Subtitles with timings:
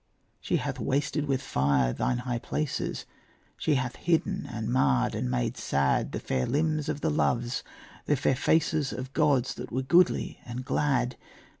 [0.39, 3.05] She hath wasted with fire thine high places,
[3.55, 7.61] She hath hidden and marred and made sad The fair limbs of the Loves,
[8.07, 11.17] the fair faces Of gods that were goodly and glad.